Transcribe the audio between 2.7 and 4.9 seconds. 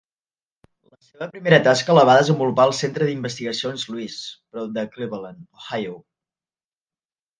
Centre d'Investigacions Lewis, prop de